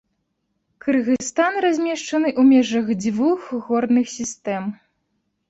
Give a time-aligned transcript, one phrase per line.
[0.85, 4.63] Кыргызстан размешчаны ў межах двух горных сістэм.